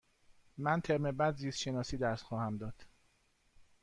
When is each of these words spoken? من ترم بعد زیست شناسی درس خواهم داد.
من 0.57 0.81
ترم 0.81 1.11
بعد 1.11 1.35
زیست 1.35 1.59
شناسی 1.59 1.97
درس 1.97 2.21
خواهم 2.23 2.57
داد. 2.57 2.73